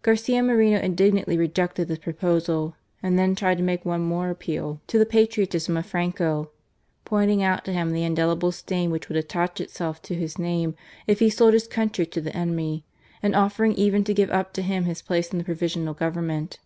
Garcia 0.00 0.42
Moreno 0.42 0.78
indignantly 0.80 1.36
rejected 1.36 1.88
this 1.88 1.98
proposal, 1.98 2.74
and 3.02 3.18
then 3.18 3.34
tried 3.34 3.58
to 3.58 3.62
make 3.62 3.84
one 3.84 4.00
more 4.00 4.30
appeal 4.30 4.80
to 4.86 4.98
the 4.98 5.04
patriotism 5.04 5.76
of 5.76 5.84
Franco, 5.84 6.50
pointing 7.04 7.42
out 7.42 7.66
to 7.66 7.72
him 7.74 7.90
the 7.92 8.02
indelible 8.02 8.50
stain 8.50 8.90
which 8.90 9.10
would 9.10 9.18
attach 9.18 9.60
itself 9.60 10.00
to 10.00 10.14
his 10.14 10.38
name 10.38 10.74
if 11.06 11.18
he 11.18 11.28
sold 11.28 11.52
his 11.52 11.68
country 11.68 12.06
to 12.06 12.22
the 12.22 12.34
enemy, 12.34 12.82
and 13.22 13.34
offering 13.34 13.74
even 13.74 14.02
to 14.04 14.14
give 14.14 14.30
up 14.30 14.54
to 14.54 14.62
him 14.62 14.84
his 14.84 15.02
place 15.02 15.30
in 15.30 15.36
the 15.36 15.44
Provisional 15.44 15.92
Government. 15.92 16.60